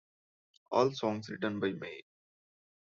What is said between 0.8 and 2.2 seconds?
songs written by Mae.